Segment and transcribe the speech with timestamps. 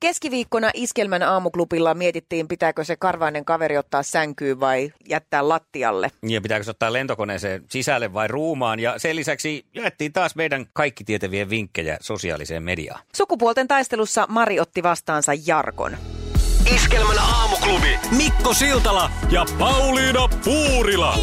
[0.00, 6.10] Keskiviikkona Iskelmän aamuklubilla mietittiin, pitääkö se karvainen kaveri ottaa sänkyyn vai jättää lattialle.
[6.22, 8.80] Ja pitääkö se ottaa lentokoneeseen sisälle vai ruumaan.
[8.80, 13.00] Ja sen lisäksi jaettiin taas meidän kaikki tietävien vinkkejä sosiaaliseen mediaan.
[13.16, 15.96] Sukupuolten taistelussa Mari otti vastaansa Jarkon.
[16.74, 21.18] Iskelmän aamuklubi Mikko Siltala ja Pauliina Puurila.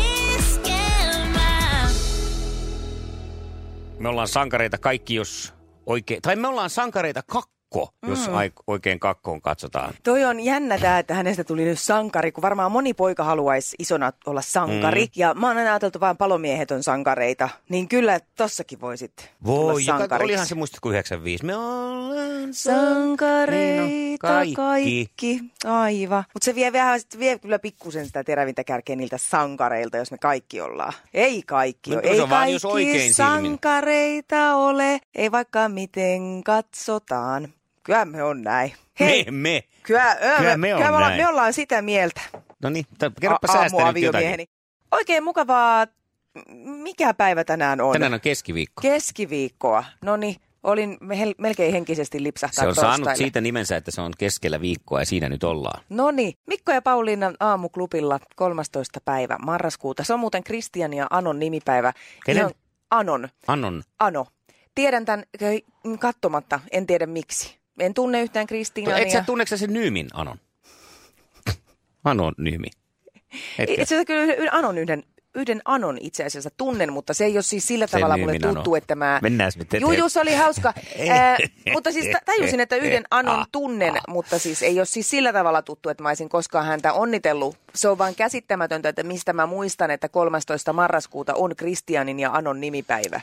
[3.99, 5.53] Me ollaan sankareita kaikki, jos
[5.85, 6.21] oikein...
[6.21, 7.21] Tai me ollaan sankareita
[7.73, 8.33] kakko, jos mm.
[8.67, 9.93] oikein kakkoon katsotaan.
[10.03, 14.13] Toi on jännä tämä, että hänestä tuli nyt sankari, kun varmaan moni poika haluaisi isona
[14.25, 15.03] olla sankari.
[15.05, 15.11] Mm.
[15.15, 17.49] Ja mä oon aina ajateltu vain palomiehet on sankareita.
[17.69, 19.13] Niin kyllä tossakin voisit
[19.45, 20.23] Voi, sankariksi.
[20.25, 21.45] olihan se muistatko 95.
[21.45, 24.55] Me ollaan Sankareita Niin no, kaikki.
[24.55, 25.05] kaikki.
[25.07, 25.51] kaikki.
[25.65, 26.23] Aivan.
[26.33, 30.17] Mutta se vie, vähän, sit vie kyllä pikkusen sitä terävintä kärkeä niiltä sankareilta, jos me
[30.17, 30.93] kaikki ollaan.
[31.13, 32.03] Ei kaikki No, ole.
[32.03, 33.13] se Ei vaan, jos kaikki oikein silmin.
[33.13, 34.99] sankareita ole.
[35.15, 37.47] Ei vaikka miten katsotaan.
[37.83, 38.73] Kyllä me on näin.
[38.99, 39.63] Me, me.
[39.83, 41.21] Kyllä, ö, Kyllä me on kyllä me, ollaan, näin.
[41.23, 42.21] me ollaan sitä mieltä.
[42.61, 42.85] No niin,
[43.21, 44.47] kerropa säästä nyt jotakin.
[44.91, 45.87] Oikein mukavaa.
[46.63, 47.93] Mikä päivä tänään on?
[47.93, 48.81] Tänään on keskiviikko.
[48.81, 49.83] Keskiviikkoa.
[50.01, 53.17] No niin, olin hel- melkein henkisesti lipsahtaa Se on saanut torstaille.
[53.17, 55.83] siitä nimensä, että se on keskellä viikkoa ja siinä nyt ollaan.
[55.89, 58.99] No niin, Mikko ja Pauliina aamuklubilla 13.
[59.05, 60.03] päivä marraskuuta.
[60.03, 61.93] Se on muuten Kristian ja Anon nimipäivä.
[62.25, 62.41] Kenen?
[62.41, 62.51] Ihan
[62.91, 63.29] Anon.
[63.47, 64.27] Annon, Ano.
[64.75, 65.25] Tiedän tämän
[65.99, 67.62] katsomatta, en tiedä miksi.
[67.79, 68.97] En tunne yhtään Kristiinaa.
[68.97, 70.37] et sä tunneeko sä sen Nyymin Anon?
[72.03, 72.67] Anon Nyymi.
[73.59, 73.73] Etkö?
[73.73, 75.03] Itse asiassa kyllä yhden Anon yhden,
[75.35, 78.75] yhden Anon itse asiassa tunnen, mutta se ei ole siis sillä Sen tavalla mulle tuttu,
[78.75, 79.19] että mä...
[79.21, 80.73] Mennään nyt Juu, juu, se oli hauska.
[81.09, 81.37] Ää,
[81.73, 84.03] mutta siis ta- tajusin, että yhden Anon Ah, tunnen, ah.
[84.07, 87.57] mutta siis ei ole siis sillä tavalla tuttu, että mä olisin koskaan häntä onnitellut.
[87.75, 90.73] Se on vaan käsittämätöntä, että mistä mä muistan, että 13.
[90.73, 93.21] marraskuuta on Kristianin ja Anon nimipäivä.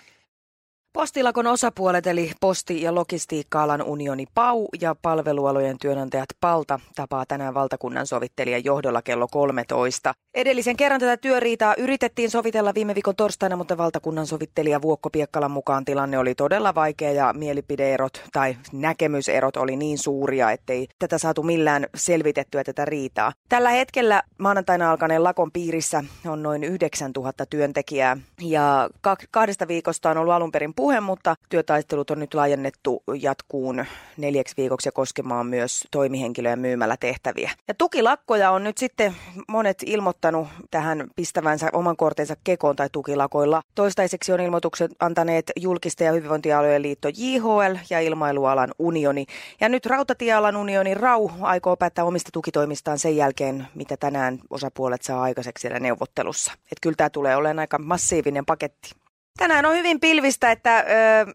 [0.93, 8.06] Postilakon osapuolet eli Posti- ja Logistiikka-alan unioni PAU ja palvelualojen työnantajat PALTA tapaa tänään valtakunnan
[8.06, 10.15] sovittelijan johdolla kello 13.
[10.34, 15.84] Edellisen kerran tätä työriitaa yritettiin sovitella viime viikon torstaina, mutta valtakunnan sovittelija Vuokko Piekkalan mukaan
[15.84, 21.87] tilanne oli todella vaikea ja mielipideerot tai näkemyserot oli niin suuria, ettei tätä saatu millään
[21.95, 23.33] selvitettyä tätä riitaa.
[23.49, 30.19] Tällä hetkellä maanantaina alkaneen lakon piirissä on noin 9000 työntekijää ja ka- kahdesta viikosta on
[30.19, 33.85] ollut alun perin puhe, mutta työtaistelut on nyt laajennettu jatkuun
[34.17, 37.51] neljäksi viikoksi ja koskemaan myös toimihenkilöjen myymällä tehtäviä.
[37.69, 39.15] Ja tukilakkoja on nyt sitten
[39.49, 43.63] monet ilmoittanut tähän pistävänsä oman kortensa kekoon tai tukilakoilla.
[43.75, 49.27] Toistaiseksi on ilmoitukset antaneet julkisten ja hyvinvointialojen liitto JHL ja ilmailualan unioni.
[49.61, 55.23] Ja nyt rautatiealan unioni RAU aikoo päättää omista tukitoimistaan sen jälkeen, mitä tänään osapuolet saa
[55.23, 56.53] aikaiseksi siellä neuvottelussa.
[56.53, 59.00] Että kyllä tämä tulee olemaan aika massiivinen paketti.
[59.39, 61.35] Tänään on hyvin pilvistä, että öö,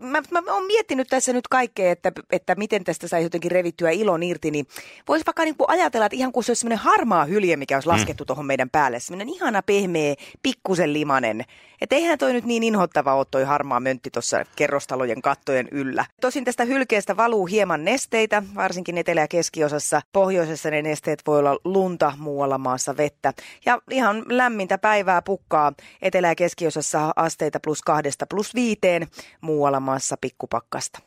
[0.00, 4.22] mä, mä oon miettinyt tässä nyt kaikkea, että, että miten tästä saisi jotenkin revittyä ilon
[4.22, 4.66] irti, niin
[5.08, 7.88] voisi vaikka niin kuin ajatella, että ihan kuin se olisi semmoinen harmaa hylje, mikä olisi
[7.88, 11.44] laskettu tuohon meidän päälle, semmoinen ihana pehmeä, pikkusen limanen.
[11.80, 16.04] Että eihän toi nyt niin inhottava ole toi harmaa möntti tuossa kerrostalojen kattojen yllä.
[16.20, 20.00] Tosin tästä hylkeestä valuu hieman nesteitä, varsinkin etelä- ja keskiosassa.
[20.12, 23.32] Pohjoisessa ne nesteet voi olla lunta, muualla maassa vettä.
[23.66, 25.72] Ja ihan lämmintä päivää pukkaa
[26.02, 29.06] etelä- ja keskiosassa asteita plus kahdesta plus viiteen,
[29.40, 30.98] muualla maassa pikkupakkasta.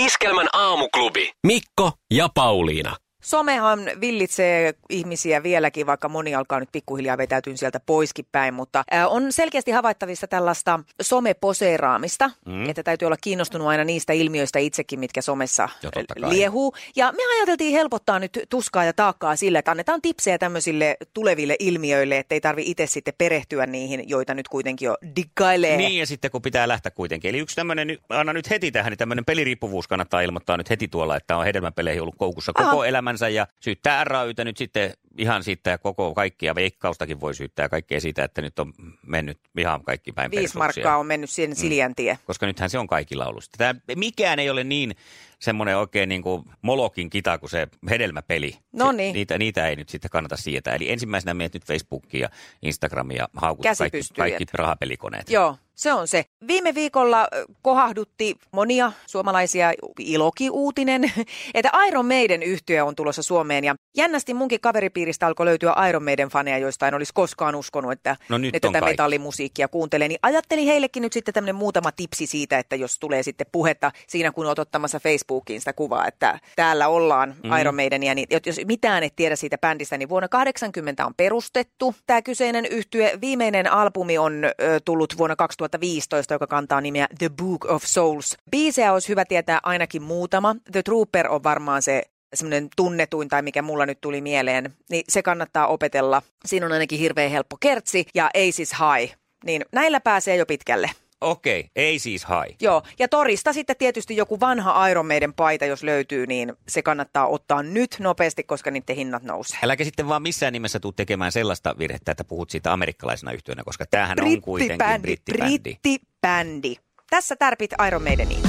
[0.00, 2.96] Iskelmän aamuklubi Mikko ja Pauliina.
[3.22, 9.32] Somehan villitsee ihmisiä vieläkin, vaikka moni alkaa nyt pikkuhiljaa vetäytyä sieltä poiskin päin, mutta on
[9.32, 12.70] selkeästi havaittavissa tällaista someposeeraamista, mm.
[12.70, 16.30] että täytyy olla kiinnostunut aina niistä ilmiöistä itsekin, mitkä somessa kai.
[16.30, 16.74] liehuu.
[16.96, 22.18] Ja me ajateltiin helpottaa nyt tuskaa ja taakkaa sille, että annetaan tipsejä tämmöisille tuleville ilmiöille,
[22.18, 25.76] ettei tarvi itse sitten perehtyä niihin, joita nyt kuitenkin jo diggailee.
[25.76, 27.28] Niin, ja sitten kun pitää lähteä kuitenkin.
[27.28, 31.16] Eli yksi tämmöinen, anna nyt heti tähän, niin tämmöinen peliriippuvuus kannattaa ilmoittaa nyt heti tuolla,
[31.16, 32.86] että on hedelmäpeleihin ollut koukussa koko Aha.
[33.12, 38.24] Elämänsä ja syyttää RAYtä nyt sitten ihan siitä koko kaikkia, veikkaustakin voi syyttää kaikkea siitä,
[38.24, 38.72] että nyt on
[39.06, 42.12] mennyt ihan kaikki päin Viisi markkaa on mennyt siihen Siljäntie.
[42.12, 42.18] Mm.
[42.26, 43.44] Koska nythän se on kaikilla ollut.
[43.58, 44.94] Tämä, mikään ei ole niin
[45.42, 48.56] semmoinen oikein niin kuin molokin kita kuin se hedelmäpeli.
[48.72, 49.14] No niin.
[49.14, 50.74] Niitä, niitä ei nyt sitten kannata sietää.
[50.74, 52.28] Eli ensimmäisenä menet nyt Facebookiin ja
[52.62, 55.30] Instagramiin ja haukut kaikki, kaikki rahapelikoneet.
[55.30, 56.24] Joo, se on se.
[56.46, 57.28] Viime viikolla
[57.62, 61.12] kohahdutti monia suomalaisia iloki-uutinen,
[61.54, 63.64] että Iron Maiden yhtyö on tulossa Suomeen.
[63.64, 68.16] Ja jännästi munkin kaveripiiristä alkoi löytyä Iron Maiden faneja, joista en olisi koskaan uskonut, että
[68.28, 68.90] no ne tätä kaikki.
[68.90, 70.08] metallimusiikkia kuuntelee.
[70.08, 74.32] Niin ajattelin heillekin nyt sitten tämmöinen muutama tipsi siitä, että jos tulee sitten puhetta siinä,
[74.32, 75.00] kun olet ottamassa
[75.32, 77.58] Facebookiin sitä kuvaa, että täällä ollaan mm.
[77.60, 82.22] Iron Maidenia, niin jos mitään et tiedä siitä bändistä, niin vuonna 80 on perustettu tämä
[82.22, 83.18] kyseinen yhtye.
[83.20, 88.36] Viimeinen albumi on ö, tullut vuonna 2015, joka kantaa nimeä The Book of Souls.
[88.50, 90.56] Biisejä olisi hyvä tietää ainakin muutama.
[90.72, 92.02] The Trooper on varmaan se
[92.34, 96.22] semmoinen tunnetuin tai mikä mulla nyt tuli mieleen, niin se kannattaa opetella.
[96.44, 99.14] Siinä on ainakin hirveän helppo kertsi ja Aces High.
[99.44, 100.90] Niin näillä pääsee jo pitkälle.
[101.22, 102.48] Okei, ei siis hai.
[102.60, 107.26] Joo, ja torista sitten tietysti joku vanha Iron Maiden paita, jos löytyy, niin se kannattaa
[107.26, 109.58] ottaa nyt nopeasti, koska niiden hinnat nousee.
[109.62, 113.84] Äläkä sitten vaan missään nimessä tuu tekemään sellaista virhettä, että puhut siitä amerikkalaisena yhtiönä, koska
[113.90, 115.58] tämähän on kuitenkin brittibändi.
[115.58, 116.76] Brittibändi.
[117.10, 118.42] Tässä tärpit Iron Maideniin.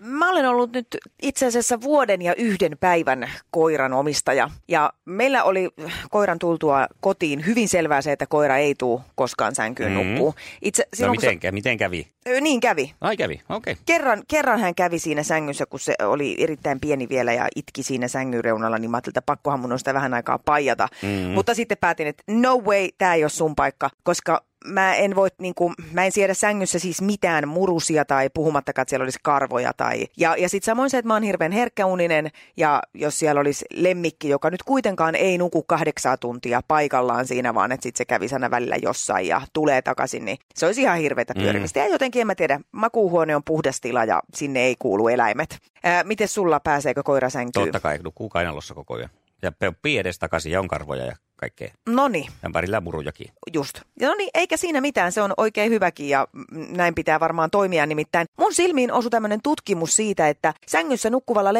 [0.00, 0.86] Mä olen ollut nyt
[1.22, 4.50] itse asiassa vuoden ja yhden päivän koiran omistaja.
[4.68, 5.68] Ja meillä oli
[6.10, 10.08] koiran tultua kotiin hyvin selvää se, että koira ei tule koskaan sänkyyn mm-hmm.
[10.08, 10.34] nukkuu.
[10.62, 11.50] Itse, no miten, se...
[11.50, 12.06] miten kävi?
[12.40, 12.94] Niin kävi.
[13.00, 13.72] Ai kävi, okei.
[13.72, 13.82] Okay.
[13.86, 18.08] Kerran, kerran hän kävi siinä sängyssä, kun se oli erittäin pieni vielä ja itki siinä
[18.08, 20.88] sängyn reunalla, niin mä ajattelin, että pakkohan mun on sitä vähän aikaa paijata.
[21.02, 21.30] Mm-hmm.
[21.30, 25.28] Mutta sitten päätin, että no way, tämä ei ole sun paikka, koska mä en voi,
[25.38, 29.72] niin kuin, mä en siedä sängyssä siis mitään murusia tai puhumattakaan, että siellä olisi karvoja.
[29.76, 33.64] Tai, ja ja sitten samoin se, että mä oon hirveän herkkäuninen ja jos siellä olisi
[33.72, 38.28] lemmikki, joka nyt kuitenkaan ei nuku kahdeksaa tuntia paikallaan siinä, vaan että sitten se kävi
[38.28, 41.40] sana välillä jossain ja tulee takaisin, niin se olisi ihan hirveätä mm.
[41.42, 41.80] pyörimistä.
[41.80, 41.86] Mm.
[41.86, 45.58] Ja jotenkin en mä tiedä, makuuhuone on puhdas tila ja sinne ei kuulu eläimet.
[45.84, 47.64] Ää, miten sulla pääseekö koira sänkyyn?
[47.64, 49.10] Totta kai, nukkuu kainalossa koko ajan.
[49.42, 49.52] Ja
[49.82, 51.72] pii edes takaisin ja on karvoja ja kaikkea.
[51.88, 52.30] No niin.
[52.44, 53.30] Ympärillä murujakin.
[53.52, 53.80] Just.
[54.00, 57.86] No niin, eikä siinä mitään, se on oikein hyväkin ja näin pitää varmaan toimia.
[57.86, 61.54] Nimittäin mun silmiin osui tämmöinen tutkimus siitä, että sängyssä nukkuvalla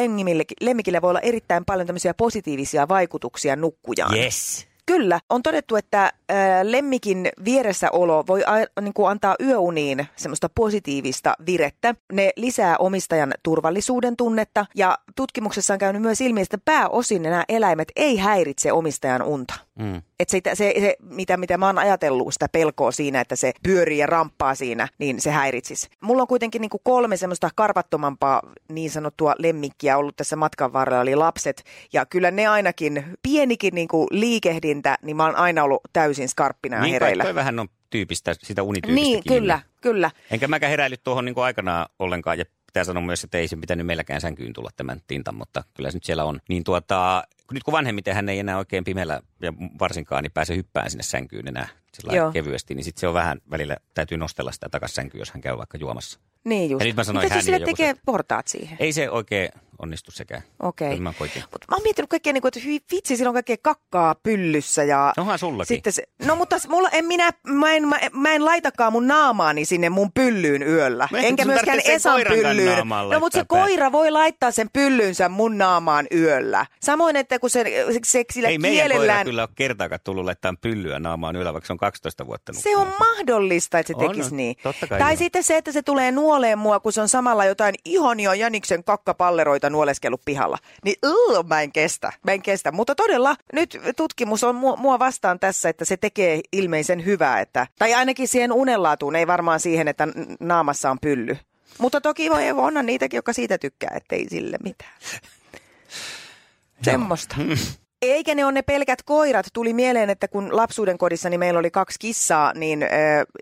[0.61, 4.17] lemmikillä voi olla erittäin paljon tämmöisiä positiivisia vaikutuksia nukkujaan.
[4.17, 4.71] Yes.
[4.85, 6.11] Kyllä, on todettu, että äh,
[6.63, 11.95] lemmikin vieressäolo voi a, niin kuin antaa yöuniin semmoista positiivista virettä.
[12.13, 17.91] Ne lisää omistajan turvallisuuden tunnetta ja tutkimuksessa on käynyt myös ilmi, että pääosin nämä eläimet
[17.95, 19.53] ei häiritse omistajan unta.
[19.79, 20.01] Mm.
[20.19, 23.97] Että se, se, se, mitä, mitä mä oon ajatellut, sitä pelkoa siinä, että se pyörii
[23.97, 25.89] ja ramppaa siinä, niin se häiritsisi.
[26.01, 31.01] Mulla on kuitenkin niin kuin kolme semmoista karvattomampaa niin sanottua lemmikkiä ollut tässä matkan varrella,
[31.01, 31.63] eli lapset.
[31.93, 36.81] Ja kyllä ne ainakin, pienikin niin kuin liikehdintä, niin mä oon aina ollut täysin skarppina
[36.81, 37.23] niin, hereillä.
[37.23, 40.11] Niin, vähän on tyypistä, sitä unityypistä Niin, kyllä, kyllä.
[40.31, 42.37] Enkä mäkään heräillyt tuohon niin aikanaan ollenkaan.
[42.37, 45.91] Ja pitää sanoa myös, että ei se pitänyt meilläkään sänkyyn tulla tämän tintan, mutta kyllä
[45.91, 46.39] se nyt siellä on.
[46.49, 50.91] Niin tuota, nyt kun vanhemmiten hän ei enää oikein pimeällä ja varsinkaan niin pääse hyppään
[50.91, 54.95] sinne sänkyyn enää sillä kevyesti, niin sitten se on vähän välillä, täytyy nostella sitä takaisin
[54.95, 56.19] sänkyyn, jos hän käy vaikka juomassa.
[56.43, 56.81] Niin just.
[56.81, 58.77] Ja nyt mä sanoin Mitä hän se sille tekee se, portaat siihen?
[58.79, 59.49] Ei se oikein
[59.81, 60.41] onnistu sekään.
[60.59, 60.87] Okei.
[60.87, 60.99] Okay.
[60.99, 64.83] Mä, Mut mä oon miettinyt kaikkea, niin kuin, että vitsi, sillä on kaikkea kakkaa pyllyssä.
[64.83, 65.75] Ja Onhan sullakin.
[65.75, 69.65] Sitten se, no mutta mulla en minä, mä en, mä, mä en laitakaan mun naamaani
[69.65, 71.07] sinne mun pyllyyn yöllä.
[71.11, 72.87] Mä Enkä myöskään Esan pyllyyn.
[73.11, 76.65] No mutta se koira voi laittaa sen pyllynsä mun naamaan yöllä.
[76.81, 78.89] Samoin, että kun se, se, se sillä Ei kielellään...
[78.89, 82.53] meidän koira kyllä ole kertaakaan tullut laittaa pyllyä naamaan yöllä, vaikka se on 12 vuotta
[82.53, 84.55] Se on mahdollista, että se tekisi on, niin.
[84.63, 85.17] Totta kai tai joo.
[85.17, 89.69] sitten se, että se tulee nuoleen mua, kun se on samalla jotain ihania jäniksen kakkapalleroita
[89.71, 90.57] nuoleskellut pihalla.
[90.85, 92.71] Niin uh, mä en kestä, mä en kestä.
[92.71, 97.39] Mutta todella nyt tutkimus on mua, mua vastaan tässä, että se tekee ilmeisen hyvää.
[97.39, 100.07] Että, tai ainakin siihen unenlaatuun, ei varmaan siihen, että
[100.39, 101.37] naamassa on pylly.
[101.77, 104.93] Mutta toki voi onna niitäkin, jotka siitä tykkää, ettei sille mitään.
[106.81, 107.35] Semmosta.
[108.01, 109.45] Eikä ne ole ne pelkät koirat.
[109.53, 112.87] Tuli mieleen, että kun lapsuuden kodissa niin meillä oli kaksi kissaa, niin ö,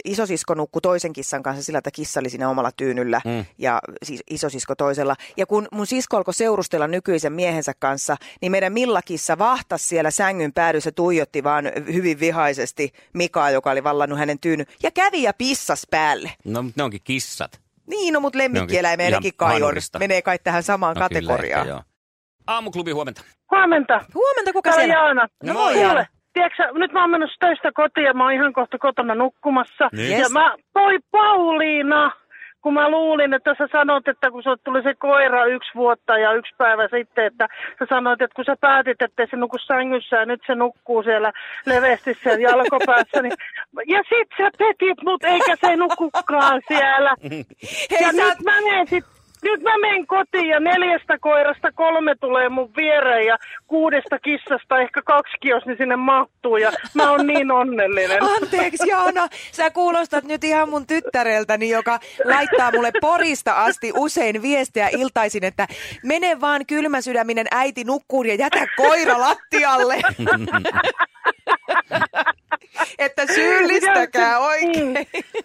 [0.05, 3.45] isosisko nukkui toisen kissan kanssa sillä, että kissa oli siinä omalla tyynyllä mm.
[3.57, 5.15] ja siis isosisko toisella.
[5.37, 10.53] Ja kun mun sisko alkoi seurustella nykyisen miehensä kanssa, niin meidän Milla-kissa vahtasi siellä sängyn
[10.53, 15.87] päädyssä, tuijotti vaan hyvin vihaisesti Mikaa, joka oli vallannut hänen tyyny, ja kävi ja pissas
[15.91, 16.31] päälle.
[16.45, 17.59] No, ne onkin kissat.
[17.87, 19.73] Niin, no mutta lemmikkieläimeenkin kai on.
[19.99, 21.67] Menee kai tähän samaan no, kategoriaan.
[21.67, 21.88] Kyllä, ehkä,
[22.49, 23.21] Aamuklubi, huomenta.
[23.51, 24.01] Huomenta.
[24.15, 25.05] Huomenta, kuka Täällä siellä?
[25.05, 25.27] Jaana.
[25.43, 25.93] No, moi, moi Jaana.
[25.93, 26.05] Jaana.
[26.33, 29.89] Tiedätkö, nyt mä oon menossa töistä kotiin ja mä oon ihan kohta kotona nukkumassa.
[29.91, 30.11] Niin.
[30.11, 30.31] Ja Yes.
[30.31, 32.11] mä, toi Pauliina,
[32.61, 36.33] kun mä luulin, että sä sanot, että kun sulle tuli se koira yksi vuotta ja
[36.33, 37.47] yksi päivä sitten, että
[37.79, 41.31] sä sanoit, että kun sä päätit, että se nuku sängyssä ja nyt se nukkuu siellä
[41.65, 43.33] leveästi siellä jalkopäässä, niin...
[43.95, 47.15] ja sit sä petit mut, eikä se nukukaan siellä.
[47.31, 47.45] Hei,
[48.01, 49.05] ja sä nyt mä menen sit
[49.43, 55.01] nyt mä menen kotiin ja neljästä koirasta kolme tulee mun viereen ja kuudesta kissasta ehkä
[55.01, 58.23] kaksi jos niin sinne mahtuu ja mä oon niin onnellinen.
[58.23, 64.89] Anteeksi Jaana, sä kuulostat nyt ihan mun tyttäreltäni, joka laittaa mulle Porista asti usein viestiä
[64.91, 65.67] iltaisin, että
[66.03, 70.01] mene vaan kylmäsydäminen äiti nukkuun ja jätä koira lattialle.
[72.97, 74.87] että syyllistäkää oikein.
[74.87, 74.93] Mm.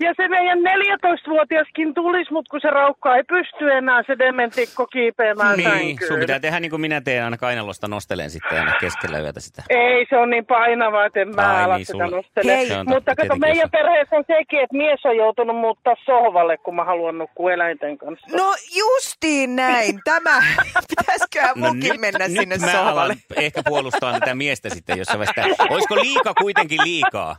[0.01, 5.57] Ja se meidän 14-vuotiaskin tulisi, mutta kun se raukkaa ei pysty enää se dementikko kiipeämään
[5.57, 6.09] Niin, sänkyyn.
[6.09, 9.63] sun pitää tehdä niin kuin minä teen, aina kainalosta nostelen sitten aina keskellä yötä sitä.
[9.71, 12.57] Ei, se on niin painava, että en mä Ai ala niin, sitä nostele.
[12.57, 12.67] Hei.
[12.69, 16.75] Se Mutta kato, meidän jos perheessä on sekin, että mies on joutunut muuttaa sohvalle, kun
[16.77, 18.27] mä haluan nukkua eläinten kanssa.
[18.37, 20.01] No justiin näin.
[20.05, 20.43] Tämä,
[20.99, 23.01] pitäisiköhän munkin mennä No nyt sinne mä sohvalle.
[23.03, 25.65] alan ehkä puolustaa tätä miestä sitten jossain vaiheessa.
[25.71, 27.34] Olisiko liika kuitenkin liikaa?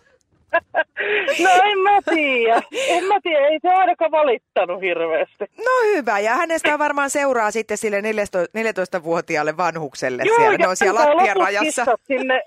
[1.43, 2.61] No en mä tiedä.
[2.87, 5.45] En mä tiedä, ei se ainakaan valittanut hirveästi.
[5.57, 8.39] No hyvä, ja hänestä varmaan seuraa sitten sille 14,
[8.97, 11.85] 14-vuotiaalle vanhukselle Joo, siellä, ne on siellä lattian loput rajassa.
[12.07, 12.41] Sinne,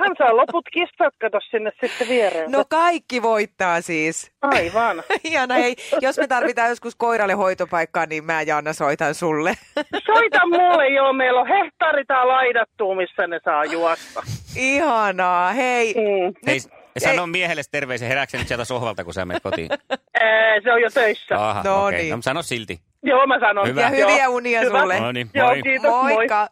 [0.00, 2.50] hän saa loput kissat, kato sinne sitten viereen.
[2.50, 4.32] No kaikki voittaa siis.
[4.42, 5.02] Aivan.
[5.24, 9.54] Ihana, hei, jos me tarvitaan joskus koiralle hoitopaikkaa, niin mä Jaana soitan sulle.
[10.06, 14.22] Soita mulle, joo, meillä on hehtaaritaa laidattua, missä ne saa juosta.
[14.56, 15.94] Ihanaa, hei.
[15.94, 16.34] Mm.
[16.46, 16.58] Hei,
[17.00, 19.68] sano miehelle terveisen, herääksä nyt sieltä sohvalta, kun sä menet kotiin?
[20.64, 21.48] Se on jo töissä.
[21.48, 21.98] Aha, No okei.
[22.02, 22.10] niin.
[22.10, 22.80] No, sano silti.
[23.02, 23.66] Joo, mä sanon.
[23.68, 23.80] Hyvä.
[23.80, 24.34] Ja hyviä Joo.
[24.34, 24.80] unia Hyvä.
[24.80, 25.00] sulle.
[25.00, 25.62] No niin, Joo, moi.
[25.62, 26.12] kiitos, moi.
[26.12, 26.48] Moikka.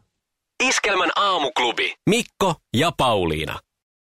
[0.62, 1.94] Iskelmän aamuklubi.
[2.10, 3.58] Mikko ja Pauliina.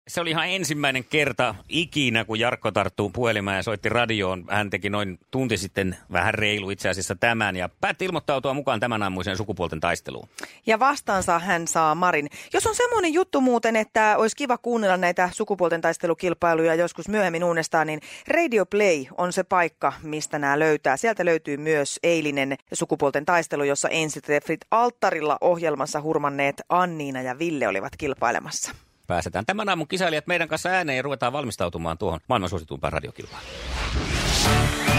[0.09, 4.45] Se oli ihan ensimmäinen kerta ikinä, kun Jarkko tarttuu puhelimeen ja soitti radioon.
[4.51, 9.03] Hän teki noin tunti sitten vähän reilu itse asiassa tämän ja päätti ilmoittautua mukaan tämän
[9.03, 10.29] aamuiseen sukupuolten taisteluun.
[10.67, 12.29] Ja vastaansa hän saa Marin.
[12.53, 17.87] Jos on semmoinen juttu muuten, että olisi kiva kuunnella näitä sukupuolten taistelukilpailuja joskus myöhemmin uudestaan,
[17.87, 20.97] niin Radio Play on se paikka, mistä nämä löytää.
[20.97, 27.97] Sieltä löytyy myös eilinen sukupuolten taistelu, jossa ensitreffit alttarilla ohjelmassa hurmanneet Anniina ja Ville olivat
[27.97, 28.75] kilpailemassa.
[29.13, 33.53] Pääsetään tämän aamun kisailijat meidän kanssa ääneen ja ruvetaan valmistautumaan tuohon maailman suosituimpaan radiokilpailuun.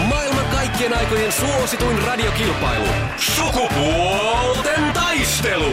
[0.08, 2.86] Maailman kaikkien aikojen suosituin radiokilpailu.
[3.16, 5.72] Sukupuolten taistelu.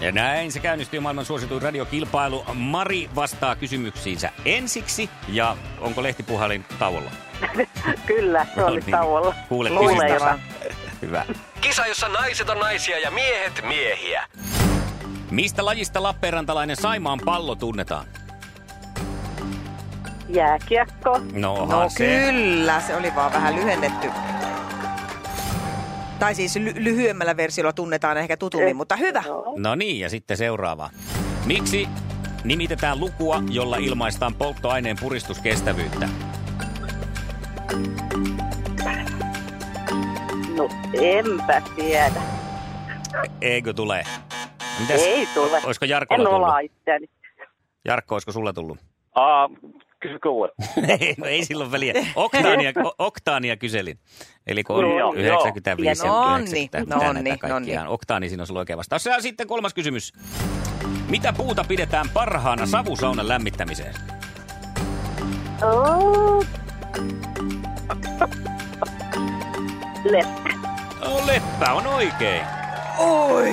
[0.00, 2.44] Ja näin se käynnistyy maailman suosituin radiokilpailu.
[2.54, 7.10] Mari vastaa kysymyksiinsä ensiksi ja onko lehtipuhalin tauolla?
[8.06, 8.90] Kyllä, se No oli niin.
[8.90, 9.34] tauolla.
[9.48, 9.70] Kuule.
[11.02, 11.24] Hyvä.
[11.60, 14.24] Kisa, jossa naiset on naisia ja miehet miehiä.
[15.30, 18.06] Mistä lajista Lappeenrantalainen Saimaan pallo tunnetaan?
[20.28, 21.20] Jääkiekko.
[21.32, 22.06] No, No se.
[22.06, 24.10] kyllä, se oli vaan vähän lyhennetty.
[26.18, 29.22] Tai siis ly- lyhyemmällä versiolla tunnetaan ehkä tutummin, mutta hyvä.
[29.56, 30.90] No niin, ja sitten seuraava.
[31.46, 31.88] Miksi
[32.44, 36.08] nimitetään lukua, jolla ilmaistaan polttoaineen puristuskestävyyttä?
[40.56, 40.68] No
[41.02, 42.22] enpä tiedä.
[43.40, 44.04] Eikö tule?
[44.80, 45.60] Mitäs, Ei tule.
[45.64, 46.32] Olisiko En tullut?
[46.32, 47.06] ola itseäni.
[47.84, 48.78] Jarkko, olisiko sulla tullut?
[49.14, 49.48] Aa,
[50.00, 50.52] kysy kuule.
[51.00, 51.94] ei, no ei silloin väliä.
[52.14, 53.98] Oktaania, oktaania kyselin.
[54.46, 55.12] Eli kun on Joo, joo.
[55.14, 57.78] 95 ja Nonni, 90, mitä nonni, näitä kaikkia nonni.
[57.78, 57.88] on.
[57.88, 59.06] Oktaani siinä on sulla oikea vastaus.
[59.06, 60.12] Ja sitten kolmas kysymys.
[61.08, 63.94] Mitä puuta pidetään parhaana savusaunan lämmittämiseen?
[65.62, 66.44] Oh.
[70.04, 70.50] Leppä.
[71.04, 72.59] No, leppä on oikein.
[72.98, 73.52] Oi!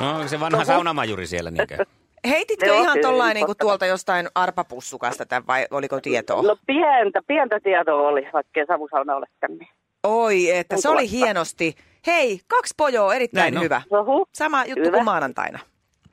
[0.00, 1.76] No, onko se vanha saunamajuri siellä niinkö?
[2.28, 3.64] Heititkö Joo, ihan kyllä, tollain niin totta.
[3.64, 6.42] tuolta jostain arpapussukasta tämän vai oliko tietoa?
[6.42, 9.58] No pientä, pientä tietoa oli, vaikkei savusauna olekaan.
[9.58, 9.68] Niin.
[10.04, 11.74] Oi, että se oli hienosti.
[12.06, 13.64] Hei, kaksi pojoa, erittäin Näin on.
[13.64, 13.82] hyvä.
[13.90, 14.90] Ohu, Sama juttu Hyvä.
[14.96, 15.58] kuin maanantaina.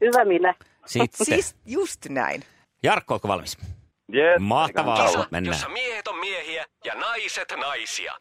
[0.01, 0.53] hyvä minä.
[0.85, 1.25] Sitten.
[1.25, 2.43] Siis just näin.
[2.83, 3.57] Jarkko, ootko valmis?
[4.13, 4.39] Yes.
[4.39, 5.05] Mahtavaa.
[5.07, 5.53] Kisa, Mennään.
[5.53, 8.13] jossa miehet on miehiä ja naiset naisia.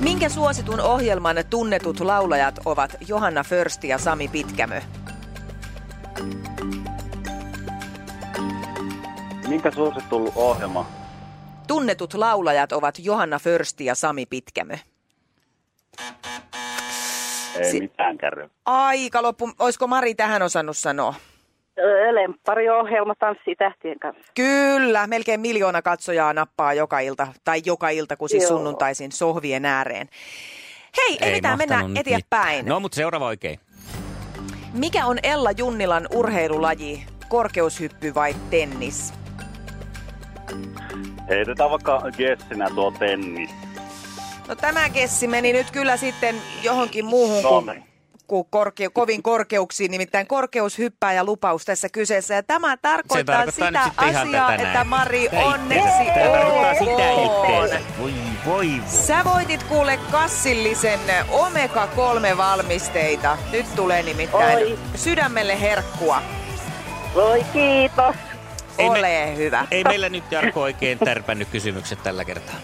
[0.00, 4.80] Minkä suositun ohjelman tunnetut laulajat ovat Johanna Försti ja Sami Pitkämö?
[9.48, 10.86] Minkä suosittu ohjelma?
[11.66, 14.74] Tunnetut laulajat ovat Johanna Försti ja Sami Pitkämö.
[17.56, 18.50] Ei Si- mitään kärry.
[18.64, 19.50] Aika loppu.
[19.58, 21.14] Olisiko Mari tähän osannut sanoa?
[22.12, 24.32] Lemppariohjelma tanssitähtien kanssa.
[24.34, 28.48] Kyllä, melkein miljoona katsojaa nappaa joka ilta, tai joka ilta, kun siis Joo.
[28.48, 30.08] sunnuntaisin sohvien ääreen.
[30.96, 32.66] Hei, ei, mitään, mennään eteenpäin.
[32.66, 33.60] No, mutta seuraava oikein.
[34.72, 37.06] Mikä on Ella Junnilan urheilulaji?
[37.28, 39.14] Korkeushyppy vai tennis?
[41.28, 43.50] Heitetään vaikka Jessinä tuo tennis.
[44.48, 47.82] No tämä kessi meni nyt kyllä sitten johonkin muuhun kuin,
[48.30, 52.34] kuin korke, kovin korkeuksiin, nimittäin korkeushyppää ja lupaus tässä kyseessä.
[52.34, 57.68] Ja tämä tarkoittaa, tarkoittaa sitä asiaa, että Mari onneksi olkoon.
[57.70, 58.12] Voi, voi,
[58.46, 58.70] voi.
[58.86, 63.38] Sä voitit kuule kassillisen Omega-3 valmisteita.
[63.52, 64.78] Nyt tulee nimittäin Oi.
[64.94, 66.22] sydämelle herkkua.
[67.14, 68.14] Voi kiitos.
[68.78, 69.66] Ei me- Ole hyvä.
[69.70, 72.54] Ei meillä nyt Jarkko oikein tärpännyt kysymykset tällä kertaa.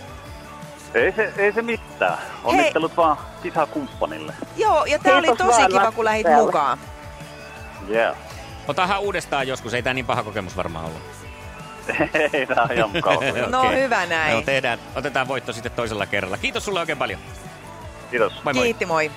[0.96, 2.18] Ei se, ei se mitään.
[2.44, 4.34] Onnittelut vaan kisakumppanille.
[4.56, 6.46] Joo, ja tää oli Kiitos tosi vaan kiva, kun lähit Lasselle.
[6.46, 6.78] mukaan.
[7.90, 8.16] Yeah.
[8.68, 11.02] Otahan uudestaan joskus, ei tämä niin paha kokemus varmaan ollut.
[12.32, 13.20] ei, tää on ihan mukava.
[13.50, 13.82] No Okei.
[13.82, 14.34] hyvä näin.
[14.34, 16.36] No, tehdään, otetaan voitto sitten toisella kerralla.
[16.38, 17.20] Kiitos sulle oikein paljon.
[18.10, 18.32] Kiitos.
[18.44, 18.64] Moi moi.
[18.64, 19.10] Kiitti, moi.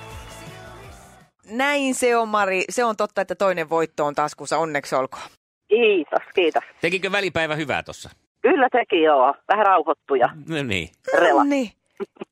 [1.46, 2.64] Näin se on, Mari.
[2.70, 4.58] Se on totta, että toinen voitto on taskussa.
[4.58, 5.24] Onneksi olkoon.
[5.68, 6.64] Kiitos, kiitos.
[6.82, 8.10] Tekikö välipäivä hyvää tossa?
[8.42, 9.36] Kyllä teki joo.
[9.48, 10.30] Vähän rauhoittuja.
[10.50, 10.90] No niin.
[11.18, 11.44] Rela.
[11.44, 11.72] niin.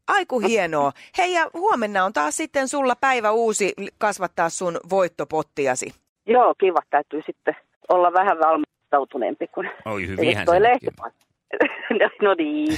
[0.07, 0.91] Aiku hienoa.
[1.17, 5.93] Hei ja huomenna on taas sitten sulla päivä uusi kasvattaa sun voittopottiasi.
[6.25, 6.79] Joo, kiva.
[6.89, 7.55] Täytyy sitten
[7.89, 10.85] olla vähän valmistautuneempi, kun Oi ei hyvinhän toi se lehti.
[10.85, 11.26] nytkin.
[12.21, 12.77] No niin.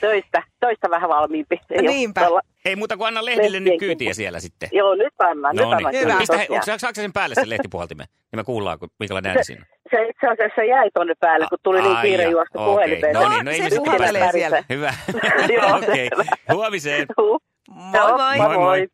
[0.00, 1.60] töistä, töistä vähän valmiimpi.
[1.70, 2.20] Ei oo Niinpä.
[2.20, 4.68] tuolla- Ei muuta kuin anna lehdille nyt kyytiä siellä sitten.
[4.72, 5.56] Joo, nyt annan.
[5.56, 5.92] No nyt annan.
[5.92, 6.04] niin.
[6.04, 6.18] Hyvä.
[6.18, 8.06] Pistä, onko, saako sen päälle sen lehtipuhaltimen?
[8.10, 9.64] Niin me kuullaan, kun, minkälainen ääni siinä.
[9.90, 12.72] Se itse asiassa jäi tonne päälle, kun tuli niin kiire juosta okei.
[12.74, 13.14] puhelimeen.
[13.14, 14.32] No niin, no ei Se päästä.
[14.32, 14.64] siellä.
[14.70, 14.94] Hyvä.
[15.76, 16.10] Okei.
[16.52, 17.06] Huomiseen.
[17.70, 18.36] Moi moi.
[18.38, 18.88] Moi moi.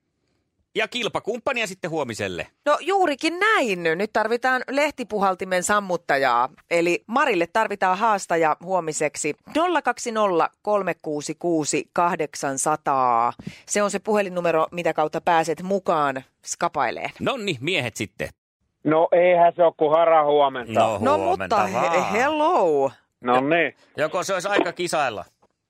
[0.76, 2.46] Ja kilpakumppania sitten huomiselle.
[2.66, 3.82] No juurikin näin.
[3.98, 6.48] Nyt tarvitaan lehtipuhaltimen sammuttajaa.
[6.70, 9.34] Eli Marille tarvitaan haastaja huomiseksi
[9.84, 13.32] 020 366 800.
[13.66, 17.10] Se on se puhelinnumero, mitä kautta pääset mukaan skapaileen.
[17.20, 18.28] Nonni, miehet sitten.
[18.84, 20.80] No eihän se ole kuin hara huomenta.
[20.80, 21.92] No, No huomenta mutta vaan.
[22.12, 22.90] he, hello.
[23.20, 23.74] no niin.
[23.96, 25.24] Joko se olisi aika kisailla?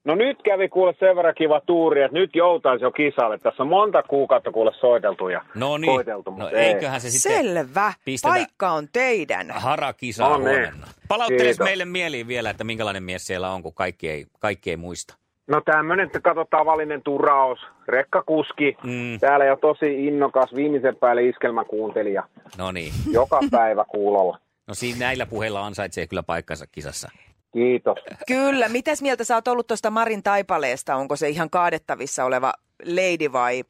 [0.07, 3.39] No nyt kävi kuule sen verran kiva tuuri, että nyt joutaisi jo kisalle.
[3.39, 5.93] Tässä on monta kuukautta kuule soiteltu ja No niin.
[5.95, 6.67] koiteltu, No mutta ei.
[6.67, 7.93] eiköhän se sitten Selvä.
[8.23, 9.51] Paikka on teidän.
[9.51, 10.49] harakisaa No niin.
[10.49, 10.87] huomenna.
[11.09, 15.15] Palauttele meille mieliin vielä, että minkälainen mies siellä on, kun kaikki ei, kaikki ei muista.
[15.47, 17.59] No tämmönen, että kato tavallinen turaus,
[17.89, 19.21] rekkakuski, Mm.
[19.21, 22.23] täällä jo tosi innokas, viimeisen päälle iskelmäkuuntelija,
[22.59, 22.93] No niin.
[23.11, 24.39] joka päivä kuulolla.
[24.67, 27.11] No siinä näillä puheilla ansaitsee kyllä paikkansa kisassa.
[27.57, 27.99] Kiitos.
[28.27, 28.69] Kyllä.
[28.69, 30.97] Mitäs mieltä sä oot ollut tuosta Marin taipaleesta?
[30.97, 32.53] Onko se ihan kaadettavissa oleva
[32.85, 33.63] lady vai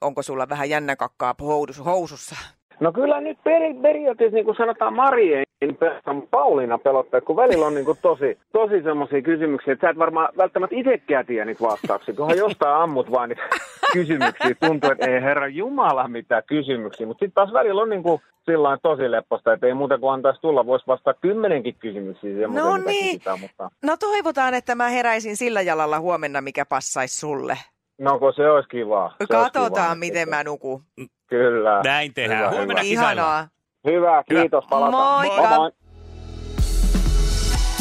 [0.00, 1.34] onko sulla vähän jännäkakkaa
[1.84, 2.36] housussa?
[2.80, 5.78] No kyllä nyt peri, periaatteessa niin kuin sanotaan Mari niin
[6.14, 9.98] mutta Pauliina pelottaa, kun välillä on niin kuin tosi, tosi semmoisia kysymyksiä, että sä et
[9.98, 13.42] varmaan välttämättä itsekään tiedä niitä vastauksia, kunhan jostain ammut vaan niitä
[13.92, 14.54] kysymyksiä.
[14.66, 18.78] Tuntuu, että ei herra Jumala mitään kysymyksiä, mutta sitten taas välillä on niin kuin sillain
[18.82, 23.06] tosi lepposta, että ei muuta kuin antaisi tulla, voisi vastata kymmenenkin kysymyksiä No niin.
[23.12, 27.58] kysytään, mutta No toivotaan, että mä heräisin sillä jalalla huomenna, mikä passaisi sulle.
[28.00, 29.08] no kun se olisi kivaa.
[29.08, 29.94] Se olisi Katsotaan, kivaa.
[29.94, 30.82] miten mä nukun.
[31.26, 31.80] Kyllä.
[31.84, 32.40] Näin tehdään.
[32.40, 32.92] Hyvä, Huomenna hyvä.
[32.92, 33.48] Ihanaa.
[33.86, 35.26] Hyvä, kiitos, palataan.
[35.26, 35.48] Moikka.
[35.48, 35.70] Moi, moi.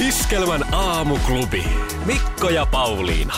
[0.08, 1.64] Iskelmän aamuklubi.
[2.06, 3.34] Mikko ja Pauliina.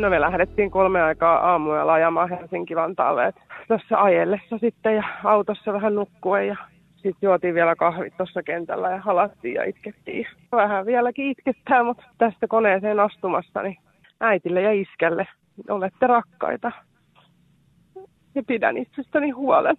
[0.00, 3.32] No me lähdettiin kolme aikaa aamuella ajamaan Helsinki-Vantaalle.
[3.68, 6.56] Tässä ajellessa sitten ja autossa vähän nukkuen ja
[6.94, 10.26] sitten juotiin vielä kahvit tuossa kentällä ja halattiin ja itkettiin.
[10.52, 13.78] Vähän vieläkin itkettää, mutta tästä koneeseen astumassa niin
[14.20, 15.26] äitille ja iskelle
[15.68, 16.72] olette rakkaita.
[18.34, 19.76] Ja pidän itsestäni huolen.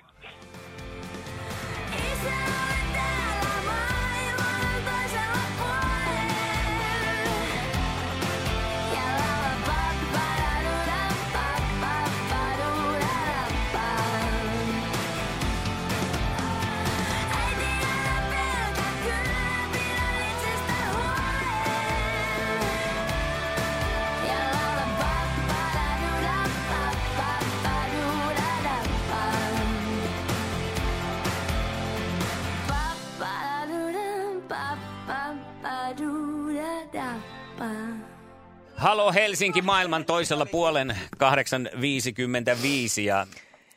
[38.94, 43.28] Halo Helsinki maailman toisella puolen 8.55 ja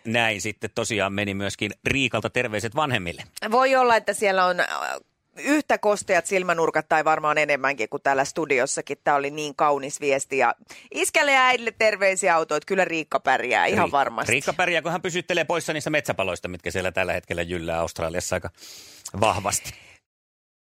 [0.04, 3.22] näin sitten tosiaan meni myöskin Riikalta terveiset vanhemmille.
[3.50, 4.66] Voi olla, että siellä on äh,
[5.36, 8.98] yhtä kosteat silmänurkat tai varmaan enemmänkin kuin täällä studiossakin.
[9.04, 10.54] Tämä oli niin kaunis viesti ja
[10.94, 12.64] iskälle ja äidille terveisiä autoit.
[12.64, 14.32] Kyllä Riikka pärjää ihan varmasti.
[14.32, 18.50] Riikka pärjää, kun hän pysyttelee poissa niistä metsäpaloista, mitkä siellä tällä hetkellä jyllää Australiassa aika
[19.20, 19.74] vahvasti.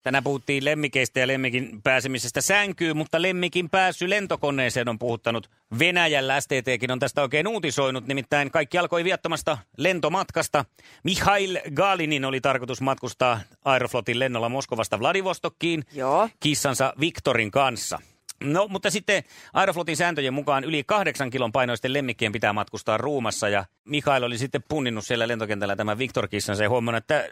[0.03, 6.41] Tänään puhuttiin lemmikeistä ja lemmikin pääsemisestä sänkyyn, mutta lemmikin pääsy lentokoneeseen on puhuttanut Venäjällä.
[6.41, 10.65] STTkin on tästä oikein uutisoinut, nimittäin kaikki alkoi viattomasta lentomatkasta.
[11.03, 16.29] Mihail Galinin oli tarkoitus matkustaa Aeroflotin lennolla Moskovasta Vladivostokkiin Joo.
[16.39, 17.99] kissansa Viktorin kanssa.
[18.43, 23.65] No, mutta sitten Aeroflotin sääntöjen mukaan yli kahdeksan kilon painoisten lemmikkien pitää matkustaa ruumassa ja
[23.85, 27.29] Mikael oli sitten punninnut siellä lentokentällä tämän Viktor-kissansa ja huomannut, että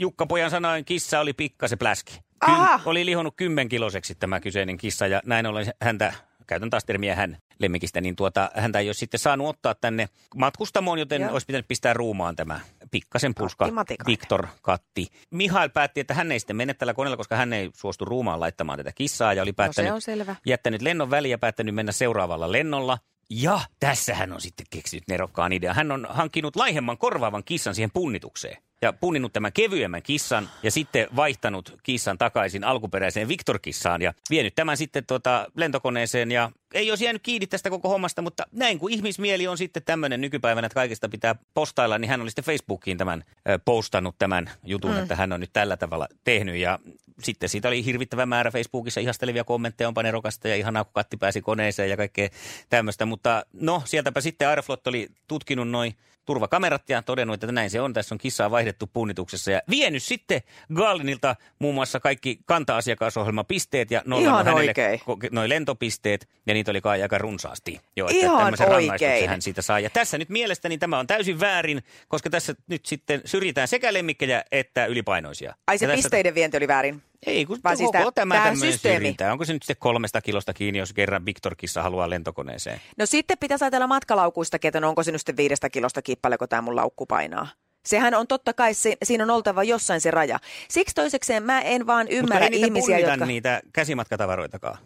[0.00, 2.12] Jukka Pojan sanoin, kissa oli pikkasen pläski.
[2.44, 2.80] Kym, Aha.
[2.84, 6.12] oli lihonnut kymmenkiloseksi tämä kyseinen kissa ja näin ollen häntä,
[6.46, 10.98] käytän taas termiä hän lemmikistä, niin tuota, häntä ei ole sitten saanut ottaa tänne matkustamoon,
[10.98, 11.32] joten Joo.
[11.32, 12.60] olisi pitänyt pistää ruumaan tämä
[12.90, 13.68] pikkasen pulska.
[14.06, 15.06] Viktor Katti.
[15.30, 18.78] Mihail päätti, että hän ei sitten mene tällä koneella, koska hän ei suostu ruumaan laittamaan
[18.78, 20.36] tätä kissaa ja oli päättänyt, No on selvä.
[20.46, 22.98] jättänyt lennon väliin ja päättänyt mennä seuraavalla lennolla.
[23.30, 25.76] Ja tässä hän on sitten keksinyt nerokkaan idean.
[25.76, 28.62] Hän on hankkinut laihemman korvaavan kissan siihen punnitukseen.
[28.82, 34.76] Ja punninnut tämän kevyemmän kissan ja sitten vaihtanut kissan takaisin alkuperäiseen Victor-kissaan ja vienyt tämän
[34.76, 39.46] sitten tuota lentokoneeseen ja ei olisi jäänyt kiinni tästä koko hommasta, mutta näin kun ihmismieli
[39.46, 43.58] on sitten tämmöinen nykypäivänä, että kaikesta pitää postailla, niin hän oli sitten Facebookiin tämän ö,
[43.64, 44.98] postannut tämän jutun, mm.
[44.98, 46.78] että hän on nyt tällä tavalla tehnyt ja
[47.22, 51.42] sitten siitä oli hirvittävä määrä Facebookissa ihastelevia kommentteja, onpa nerokasta ja ihanaa, kun katti pääsi
[51.42, 52.28] koneeseen ja kaikkea
[52.68, 53.06] tämmöistä.
[53.06, 55.96] Mutta no, sieltäpä sitten Aeroflot oli tutkinut noin
[56.30, 57.92] turvakamerat ja todennut, että näin se on.
[57.92, 60.40] Tässä on kissaa vaihdettu punnituksessa ja vienyt sitten
[60.74, 65.00] Gallinilta muun muassa kaikki kanta-asiakasohjelmapisteet ja nollannut Ihan hänelle oikein.
[65.00, 67.80] ko- noi lentopisteet ja niitä oli kai aika runsaasti.
[67.96, 69.28] Jo, että Ihan tämmöisen rangaistuksen oikein.
[69.30, 69.82] hän siitä sai.
[69.84, 74.44] Ja tässä nyt mielestäni tämä on täysin väärin, koska tässä nyt sitten syrjitään sekä lemmikkejä
[74.52, 75.54] että ylipainoisia.
[75.66, 77.02] Ai se ja tässä- pisteiden vienti oli väärin.
[77.26, 78.96] Ei, kun Vaan koko siis tää- tämä tämmöinen systeemi.
[78.96, 79.32] syrjintä.
[79.32, 82.80] Onko se nyt sitten kolmesta kilosta kiinni, jos kerran Victor-kissa haluaa lentokoneeseen?
[82.98, 86.46] No sitten pitäisi ajatella matkalaukuistakin, että no onko se nyt sitten viidestä kilosta kiinni, paljonko
[86.46, 87.48] tämä mun laukku painaa.
[87.86, 90.38] Sehän on totta kai, se, siinä on oltava jossain se raja.
[90.68, 93.26] Siksi toisekseen mä en vaan Mutta ymmärrä ei niitä ihmisiä, jotka...
[93.26, 94.78] niitä käsimatkatavaroitakaan.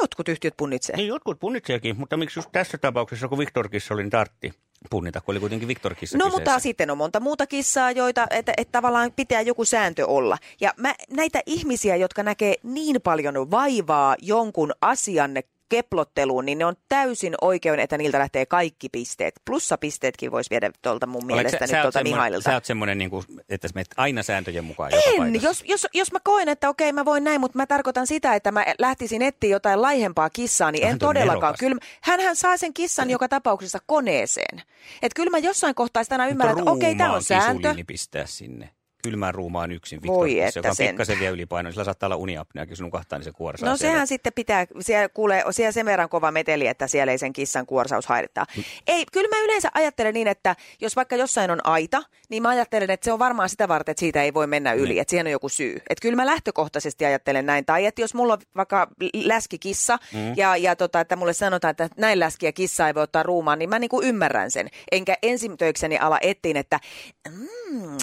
[0.00, 0.96] Jotkut yhtiöt punnitsee.
[0.96, 4.52] Niin jotkut punnitseekin, mutta miksi just tässä tapauksessa, kun Victor-kissa oli, niin tartti
[4.90, 6.38] punnita, kun oli kuitenkin Victor-kissa No kyseessä.
[6.38, 10.38] mutta sitten on monta muuta kissaa, joita, että, että tavallaan pitää joku sääntö olla.
[10.60, 15.30] Ja mä, näitä ihmisiä, jotka näkee niin paljon vaivaa jonkun asian
[15.68, 19.34] keplotteluun, niin ne on täysin oikein, että niiltä lähtee kaikki pisteet.
[19.44, 22.50] Plussapisteetkin voisi viedä tuolta mun Oletko mielestäni sä, sä, oot tuolta Mihaililta.
[22.50, 25.46] sä oot semmoinen, niin kuin, että sä menet aina sääntöjen mukaan joka En, paikassa.
[25.46, 28.52] jos, jos, jos mä koen, että okei mä voin näin, mutta mä tarkoitan sitä, että
[28.52, 31.54] mä lähtisin etsiä jotain laihempaa kissaa, niin en tuo todellakaan.
[31.58, 34.62] Kyllä, hänhän saa sen kissan joka tapauksessa koneeseen.
[35.02, 37.74] Et kyllä mä jossain kohtaa sitä aina ymmärrän, että okei, tämä on sääntö.
[37.86, 38.77] pistää sinne.
[39.02, 40.00] Kylmään ruumaan yksin
[40.46, 40.86] että joka on sen.
[40.88, 41.72] pikkasen vielä ylipainoinen.
[41.72, 43.92] Sillä saattaa olla uniapneakin, jos nukahtaa, niin se kuorsaa No siellä.
[43.92, 47.66] sehän sitten pitää, siellä kuulee, siellä sen verran kova meteli, että siellä ei sen kissan
[47.66, 48.46] kuorsaus haittaa.
[48.56, 48.64] Mm.
[48.86, 52.90] Ei, kyllä mä yleensä ajattelen niin, että jos vaikka jossain on aita, niin mä ajattelen,
[52.90, 55.00] että se on varmaan sitä varten, että siitä ei voi mennä yli, Niin.
[55.00, 55.74] että siihen on joku syy.
[55.76, 57.64] Että kyllä mä lähtökohtaisesti ajattelen näin.
[57.64, 60.32] Tai että jos mulla on vaikka läskikissa mm.
[60.36, 63.68] ja, ja tota, että mulle sanotaan, että näin läskiä kissa ei voi ottaa ruumaan, niin
[63.70, 64.68] mä niinku ymmärrän sen.
[64.92, 66.80] Enkä ensimtöikseni ala etsiin, että
[67.28, 67.96] mm,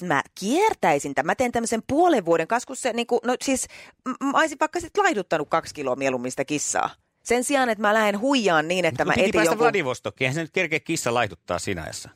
[0.00, 1.26] mites mä kiertäisin tämän?
[1.26, 3.66] Mä teen tämmöisen puolen vuoden kanssa, kun se niinku, no siis
[4.22, 6.90] mä olisin vaikka sitten laiduttanut kaksi kiloa mieluummin sitä kissaa.
[7.22, 9.64] Sen sijaan, että mä lähden huijaan niin, että Kun mä piti etin päästä jonkun...
[9.64, 12.10] Vladivostokkiin, eihän se nyt kerkeä kissa laihduttaa siinä ajassa.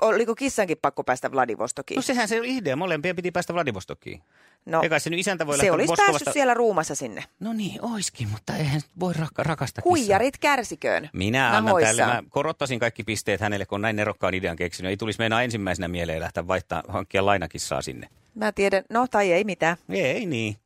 [0.00, 1.96] Oliko kissankin pakko päästä Vladivostokiin?
[1.96, 4.22] No sehän se oli idea, molempien piti päästä Vladivostokkiin.
[4.66, 6.12] No, Eikä se nyt isäntä voi se olisi Moskovasta...
[6.12, 7.24] päässyt siellä ruumassa sinne.
[7.40, 9.90] No niin, oiskin, mutta eihän voi rak- rakastaa kissaa.
[9.90, 11.10] Huijarit kärsiköön.
[11.12, 14.90] Minä annan tälle, mä korottaisin kaikki pisteet hänelle, kun on näin nerokkaan idean keksinyt.
[14.90, 18.08] Ei tulisi meinaa ensimmäisenä mieleen lähteä vaihtaa, hankkia lainakissaa sinne.
[18.34, 19.76] Mä tiedän, no tai ei mitään.
[19.88, 20.56] Ei niin.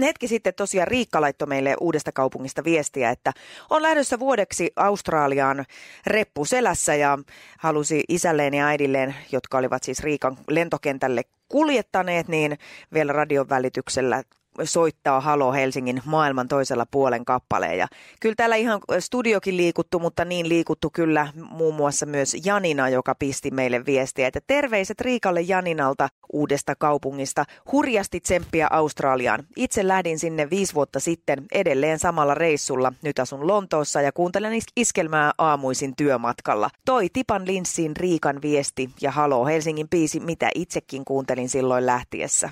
[0.00, 3.32] Hetki sitten tosiaan Riikka laittoi meille uudesta kaupungista viestiä, että
[3.70, 5.64] on lähdössä vuodeksi Australiaan
[6.06, 7.18] reppu selässä ja
[7.58, 12.58] halusi isälleen ja äidilleen, jotka olivat siis Riikan lentokentälle kuljettaneet, niin
[12.92, 14.22] vielä radion välityksellä
[14.64, 17.78] soittaa Halo Helsingin maailman toisella puolen kappaleen.
[17.78, 17.86] Ja
[18.20, 23.50] kyllä täällä ihan studiokin liikuttu, mutta niin liikuttu kyllä muun muassa myös Janina, joka pisti
[23.50, 27.44] meille viestiä, että terveiset Riikalle Janinalta uudesta kaupungista.
[27.72, 29.44] Hurjasti tsemppiä Australiaan.
[29.56, 32.92] Itse lähdin sinne viisi vuotta sitten edelleen samalla reissulla.
[33.02, 36.70] Nyt asun Lontoossa ja kuuntelen is- iskelmää aamuisin työmatkalla.
[36.84, 42.50] Toi Tipan linssiin Riikan viesti ja Halo Helsingin biisi, mitä itsekin kuuntelin silloin lähtiessä.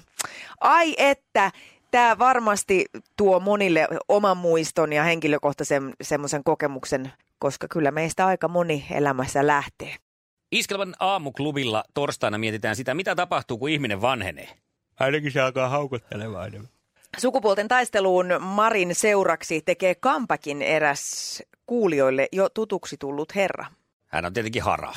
[0.61, 1.51] Ai että!
[1.95, 2.85] Tämä varmasti
[3.17, 9.97] tuo monille oman muiston ja henkilökohtaisen semmoisen kokemuksen, koska kyllä meistä aika moni elämässä lähtee.
[10.53, 14.49] Iskelman aamuklubilla torstaina mietitään sitä, mitä tapahtuu, kun ihminen vanhenee.
[15.01, 16.71] Ainakin se alkaa haukottelemaan enemmän.
[17.19, 23.67] Sukupuolten taisteluun Marin seuraksi tekee kampakin eräs kuulijoille jo tutuksi tullut herra.
[24.07, 24.97] Hän on tietenkin haraa.